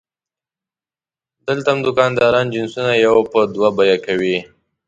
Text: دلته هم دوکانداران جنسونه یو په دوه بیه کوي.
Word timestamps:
دلته 1.47 1.67
هم 1.73 1.79
دوکانداران 1.87 2.45
جنسونه 2.53 2.91
یو 3.05 3.15
په 3.31 3.39
دوه 3.53 3.69
بیه 3.77 3.97
کوي. 4.05 4.37